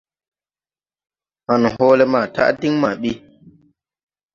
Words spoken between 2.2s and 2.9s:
taʼ din